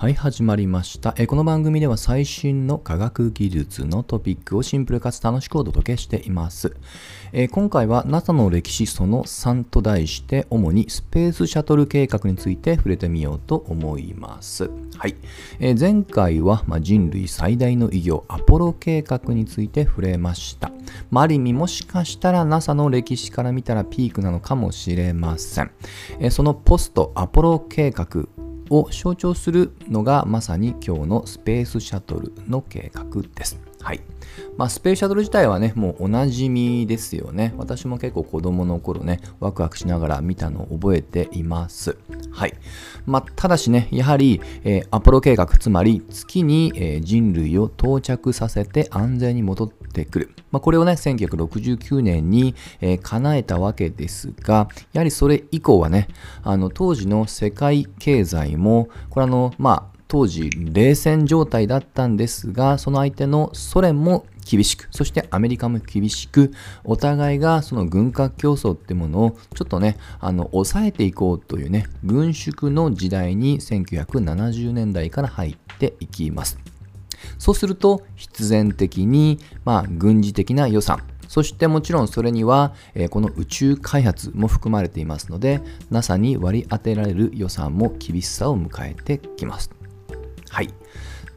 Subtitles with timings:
[0.00, 1.14] はい、始まりました。
[1.18, 6.74] えこの番組では最新の科学技術のトピックをシンプルかつ楽しくお届けしています。
[7.34, 14.70] え今回は NASA の歴史その3と題して、主にスペースシャトル計画について触れてみようと思います。
[14.96, 15.16] はい。
[15.58, 20.72] え前回は、まあ人類最大の偉業、アポロ計画について触れました。
[21.10, 25.70] まあ、ある意味もしかしたら NASA の歴史から見たらピークなのかもしれません。
[26.20, 28.30] えそのポストアポロ計画
[28.70, 33.60] を象徴するのがまさに今日のスペースシャトルの計画です。
[33.82, 34.00] はい。
[34.56, 37.54] まあ、スペースシャトル自体はね、もうおなじみですよね。
[37.56, 41.96] 私も結構子供の頃ね、ワクワクしながら見たのを覚えています。
[42.30, 42.54] はい。
[43.06, 50.30] まあ、ただしね、やはり、えー、アポロ計画、つまり月に、えー、人類を到着させて安全に戻っててくる。
[50.50, 56.08] まあ、これをね、1969年に、えー、叶えたわけですが、やはりそれ以降はね、
[56.42, 76.58] あの、当時の世界経済も、これあの、まあ、当時冷戦状態だったんですが、その相手のソ連も厳しく、そしてアメリカも厳しく、お互いがその軍拡競争ってものをちょっとね、あの、抑えていこうというね、軍縮の時代に1970年代から入っていきます。
[77.38, 89.70] そうすると、必然的に、まあ、軍事的な予算、そしてもちろんそれには、えー、この宇宙開発も含まれていますので、NASA に割り当てられる予算も厳しさを迎えてきます。
[90.48, 90.74] はい。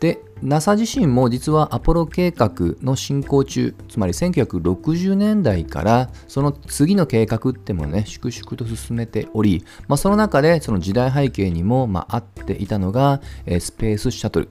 [0.00, 2.50] で、NASA 自身も実はアポロ計画
[2.82, 14.48] の進行中、つまり1960年代からその次の計画ってもね、粛々と進めており、まあ、その中でその時代背景にも、まあ、あっていたのが、えー、スペースシャトル。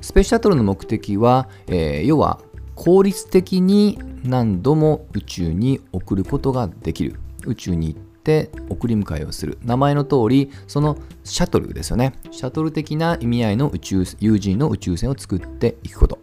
[0.00, 2.40] スペースシャトルの目的は、えー、要は
[2.74, 7.16] 効率的に何度も宇宙に送ることができる。
[7.46, 9.58] 宇宙に行って送り迎えをする。
[9.62, 12.14] 名前の通りそのシャトルですよね。
[12.30, 16.18] シャトル的な意味合いの宇宙有人の宇宙船を作っていくこと。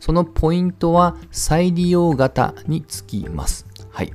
[0.00, 3.66] そのポイントは再利用型につきます。
[3.90, 4.12] はい。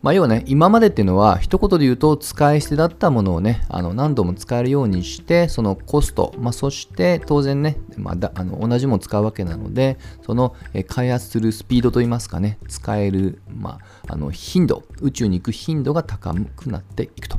[0.00, 10.54] まあ、要はね、今までっていうのは、一言で言うと、使い捨てだったものをね、あの何度も使えるようにして、そのコスト、まあ、そして当然ね、まあ、だあの同じものを使うわけなので、その
[10.86, 17.38] 開発するスピードといいますかね、使える、まあ、あの頻度、宇宙に行く頻度が高くなっていくと。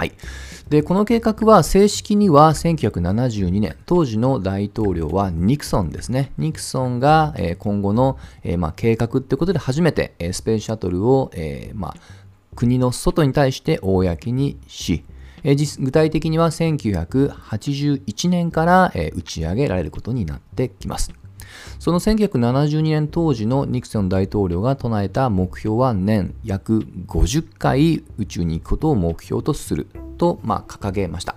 [0.00, 0.12] はい。
[0.70, 6.32] で、この計画は正式には1972年、当時の大統領はニクソンですね。
[6.38, 11.94] ニクソンが、今後の、えまあ、計画ってことで初めて、スペースシャトルを、えまあ、
[12.56, 15.04] 国の外に対して公にし、
[15.44, 21.12] え具体的には1981年から、打ち上げられることになってきます。
[21.78, 29.86] その1972年当時のニクソン大統領が唱えた目標は年約50回宇宙に行くことを目標とする
[30.18, 31.36] と、まあ、掲げました。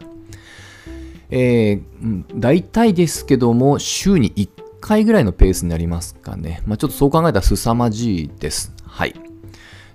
[1.30, 4.50] えー、大体ですけども、週に1
[4.82, 6.62] 回ぐらいのペースになりますかね。
[6.68, 8.74] まあ、ちょっとそう考えたら凄まじいです。
[8.86, 9.16] はい。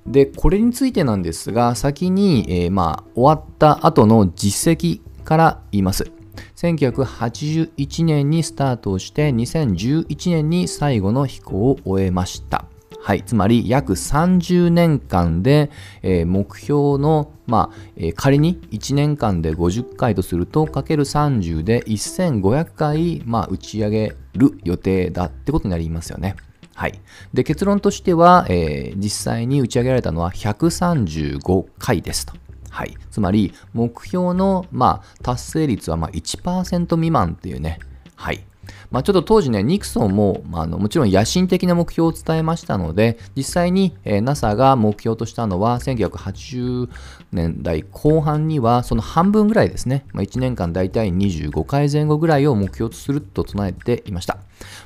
[0.06, 6.10] で、これについてなんですが、先に、えー、まあ、終わった後の実績から言います。
[6.56, 12.64] 1981年にスタートをして2011年に最後の飛行を終えました。
[13.00, 15.70] はい、つまり約30年間で、
[16.02, 26.36] えー、目標の、まあえー、仮に1年間で50回とすると、かける30で1500回、まあ、打ち上げる予定だってことになりますよね。
[26.74, 27.00] はい。
[27.32, 32.34] で、結論としては、えー、実際に打ち上げられたのは135回ですと。
[32.70, 32.96] はい。
[33.10, 37.78] つまり、目標の、まあ、達成率はまあ1%未満っていうね。
[38.16, 38.44] はい。
[38.90, 46.88] まあ、ちょっと当時ね、ニクソンも、まあ、のもちろん野心的な目標を伝えましたので、実際に、え、NASA が目標としたのは、1980
[47.32, 54.38] 年代後半には、その半分ぐらいですね、まあ、1年間だいたい25回前後ぐらいを目標とすると唱えていました。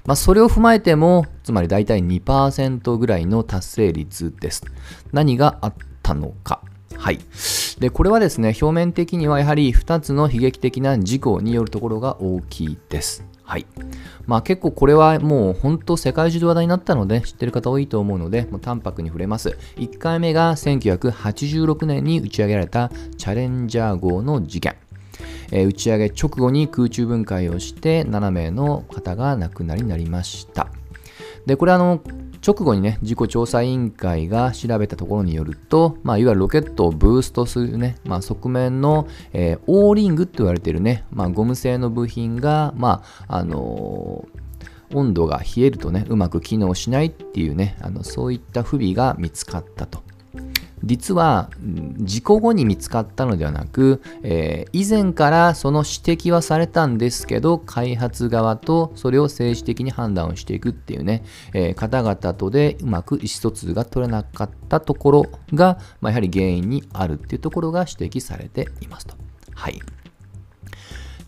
[0.05, 4.65] まあ、それを踏まえても、つまりだいたい2%ぐらいの達成率です。
[5.13, 6.63] 何があったのか。
[6.97, 7.21] はい。
[7.83, 13.27] で、これはですね、表面的にはやはり2つの悲劇的な事故によるところが大きいです。
[13.43, 13.67] はい。
[14.25, 19.59] まあ結構これはもう本当世界中で話題になったので知ってる方多いと思うので、もう淡白に触れます。
[19.79, 24.77] 1回目が1986年に打ち上げられたチャレンジャー号の事件。
[25.51, 30.69] えー、打ち上げ直後に空中分解をして7名の方が亡くなりになりました。
[31.47, 32.01] で、これあの、
[32.45, 50.03] 直後にね、事故調査委員会が調べたところによると、まあ、いわゆるロケットをブーストするね、まあ、側面の、えー、オーリングって言われてるね、まあ、ゴム製の部品が、まあ、あのー、温度が冷えるとね、うまく機能しないっていうね、あのそういった不備が見つかったと。
[50.85, 51.51] 実は
[51.99, 61.25] 事故後に見つかったのではなく、えー、以前からその指摘はされたんですけど開発側とそれを政治的に判断をしていくっていうね、
[61.55, 69.15] えー、方々とでうまく意思疎通が取れなかったところが、まあ、やはり原因にあるっていうところが指摘されていますと。
[69.55, 69.81] はい。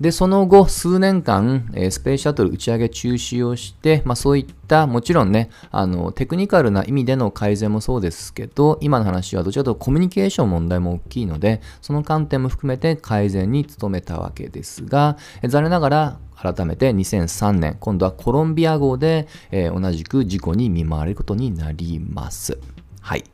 [0.00, 22.58] で、その後、数年間、えー、スペースシャトル打ち上げ中止をして、まあ、そういった、もちろんね、あの、テクニカルな意味での改善もそうですけど、今の話はどちらかというとコミュニケーション問題も大きいので、その観点も含めて改善に努めたわけですが、えー、残念ながら、改めて2003年、今度はコロンビア号で、えー、同じく事故に見舞われることになります。
[23.00, 23.24] はい。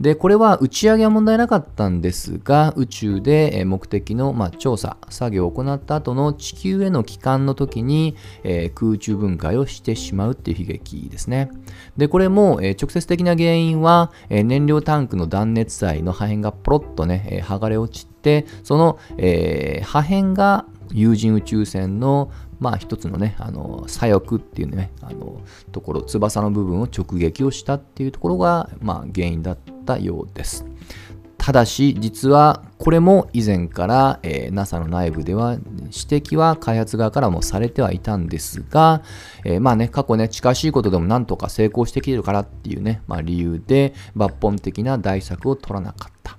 [0.00, 11.50] で、これは打ち上げは問題なかったんですが、宇宙で目的の、まあ、調査、作業を行った後の地球への帰還の時に、えー、空中分解をしてしまうっていう悲劇ですね。
[11.96, 22.30] で、これも、えー、直接的な原因は、えー、燃料タンクの断熱材の破片がポロッとね、え剥がれ落ちて、その、え破片が有人宇宙船の
[22.60, 25.40] まあ一つのね、あの、左翼っていうね、あの、
[25.70, 30.66] ところ、翼の部分を直撃をしたっていうところが、まあ原因だったたようです。
[31.38, 39.02] ただし、実はこれも以前から、え、NASA の内部では指摘は開発側からもされてはいたんですが、
[39.44, 46.36] え、まあね、過去ね、近しいことでもなんとか成功してきてるからっていうね、まあ理由で抜本的な対策を取らなかった。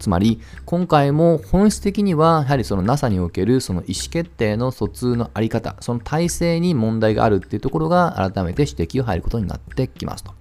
[0.00, 10.34] つまり、今回も本質的には、やはりその NASA におけるその意思決定の疎通のあり方、その体制に問題があるっていうところが改めて指摘を入ることになってきますと。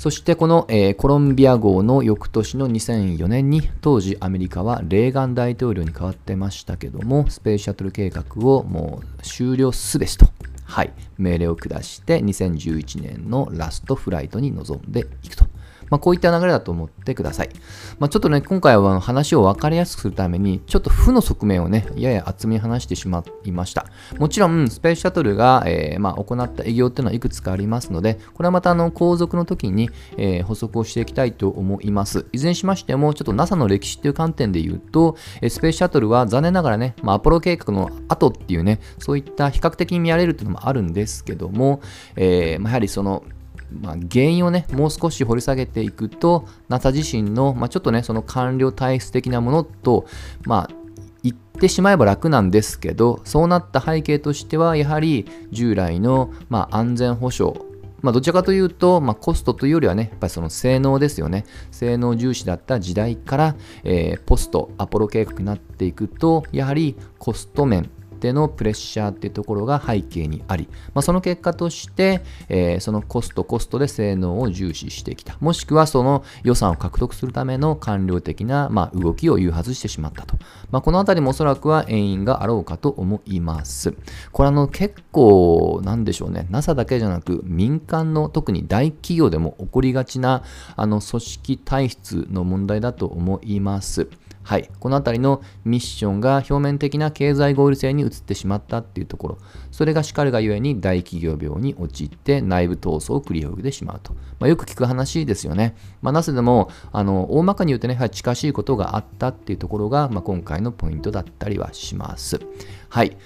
[0.00, 10.26] そしてこの、えー、コロンビア号の翌年の2004年に当時アメリカはレーガン大統領に代わってましたけどもスペースシャトル計画をもう終了すべしと、
[10.64, 15.49] はい、命令を下して2011年のラストフライトに臨んでいくと。
[15.90, 17.50] まあ、こういった流れだと思ってください。
[17.98, 23.86] まあ、ちょっとね、今回は話を分かりやすくするために、ちょっと負の側面をね、やや厚めに話してしまいました。
[24.18, 32.26] もちろん、スペースシャトルが、えー、まあ、行った営業っていうのはいくつかありますので、これはまたあの後続の時に、えー、補足をしていきたいと思います。
[32.32, 35.16] いずれにしましても、ちょっと NASA の歴史っていう観点で言うと、
[35.48, 41.80] スペースシャトルは残念ながらね、まあ、アポロ計画の後っていうね、そういった比較的に見られるっていうのもあるんですけども、
[42.16, 43.24] えー、まあ、やはりその、
[43.72, 50.06] まあ、原因をね、もう少し掘り下げていくと、NASA 自身の、まあ、ちょっとね、その官僚体質的なものと、
[50.44, 50.74] まあ、
[51.22, 57.60] 言ってしまえば楽なんですけど、そうなった背景としては、やはり従来の、まあ、安全保障、
[58.02, 61.44] まあ、どちらかというと、まあ、コストというよりはね、やっぱりその性能ですよね。
[61.70, 67.90] 性能重視だった時代から、えー、ポストアポロ計画になっていくと、やはりコスト面、
[68.20, 75.36] 手のプレッシャーっていうところが背景にあり、まあ、その結果として、えー、そのコストコストで性能を重視してきた。
[75.40, 80.36] もしくはその予算を獲得するための官僚的な、まあ、動きを誘発してしまったと。
[80.70, 83.94] まあ、このあたりもおそらくは遠因があろうかと思います。
[84.32, 86.46] これあの結構なんでしょうね。
[86.50, 90.42] NASA だけじゃなく民間の特に大企業でも起こりがちな
[90.76, 94.08] あの組織体質の問題だと思います。
[94.42, 99.38] はい、この辺りのミッションが表面的な経済合理性に移ってしまったっていうところ、
[99.70, 104.12] それがしかるがゆえに大企業病に陥って内部闘争を繰り広げてしまうと。
[104.38, 105.76] まあ、よく聞く話ですよね。
[106.02, 112.40] まあ、なぜでも、あの、大まかに言うとね、はり近しいことがあったっていうところが、まあ、今回のポイントだったりはします。
[112.88, 113.16] はい。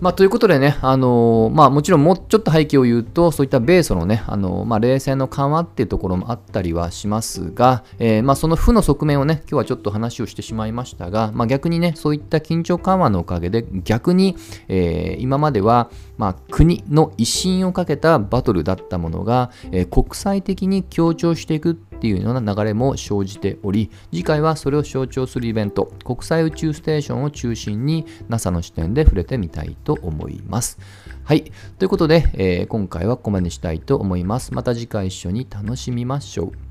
[0.00, 14.36] まあ、ということでね、あのー、まあ、もちろんもうちょっと背景を言うと、そういった米ソのね、あのー、まあ、冷戦の緩和っていうところもあったりはしますが、えー、まあ、その負の側面をね、今日はちょっと話をしてしまいましたが、まあ、逆にね、そういった緊張緩和のおかげで、逆に、
[14.68, 30.78] え今までは、まあ、国の威信をかけたバトルだったものが、え国際的に強調していくっていうような流れも生じており、次回はそれを象徴するイベント、国際宇宙ステーションを中心に NASA の視点で触れてみたいとと思います。
[31.24, 31.50] はい。
[31.78, 34.54] ということで、えー、今回はここまでにしたいと思います。
[34.54, 36.69] また次回一緒に楽しみましょう。